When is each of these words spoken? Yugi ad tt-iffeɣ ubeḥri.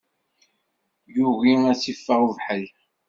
Yugi 1.15 1.53
ad 1.71 1.77
tt-iffeɣ 1.77 2.19
ubeḥri. 2.27 2.67